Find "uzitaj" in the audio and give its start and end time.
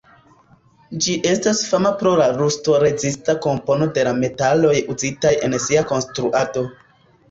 4.99-5.39